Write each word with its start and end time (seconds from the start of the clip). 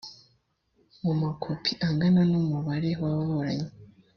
mu 1.03 1.13
makopi 1.21 1.71
angana 1.87 2.21
n 2.31 2.33
umubare 2.41 2.89
w 2.99 3.01
ababuranyi 3.09 3.69